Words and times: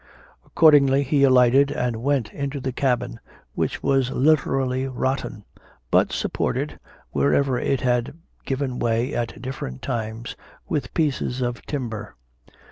Accordingly, 0.43 1.03
he 1.03 1.21
alighted 1.21 1.69
and 1.69 1.97
went 1.97 2.33
into 2.33 2.59
the 2.59 2.71
cabin, 2.73 3.19
which 3.53 3.83
was 3.83 4.09
literally 4.09 4.87
rotten, 4.87 5.43
but 5.91 6.11
supported, 6.11 6.79
wherever 7.11 7.59
it 7.59 7.81
had 7.81 8.17
given 8.43 8.79
way 8.79 9.13
at 9.13 9.39
different 9.39 9.83
times, 9.83 10.35
with 10.67 10.91
pieces 10.95 11.41
of 11.43 11.63
timber. 11.67 12.15